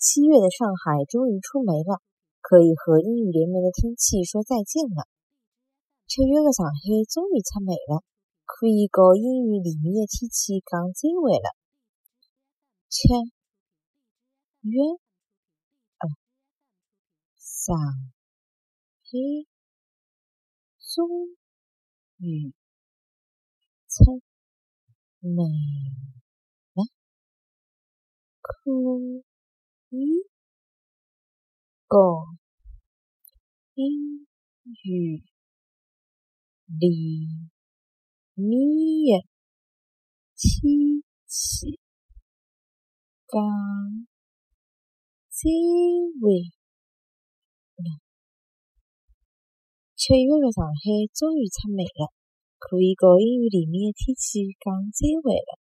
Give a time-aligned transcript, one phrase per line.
[0.00, 2.00] 七月的上海终于出梅了，
[2.40, 5.06] 可以和阴雨连绵的天气说再见了。
[6.06, 6.72] 七月的上海
[7.12, 8.02] 终于出梅了，
[8.46, 11.52] 可以和阴雨连绵的天气讲再会了。
[12.88, 13.06] 七
[14.62, 14.80] 月
[15.98, 16.08] 呃
[17.36, 17.84] 上海
[20.80, 21.28] 终
[22.16, 22.54] 于
[23.86, 24.22] 出
[25.20, 25.44] 梅
[26.74, 26.88] 了，
[28.40, 29.29] 可
[31.90, 32.24] 和
[33.74, 34.24] 阴
[34.84, 35.24] 雨
[36.66, 36.88] 连
[38.34, 38.46] 绵
[39.18, 39.26] 的
[40.36, 41.80] 天气
[43.26, 43.42] 讲
[45.30, 45.50] 再
[46.22, 46.30] 会。
[49.96, 50.80] 七月的上海
[51.12, 52.14] 终于出梅了，
[52.58, 55.59] 可以和阴雨连绵的天气讲再会了。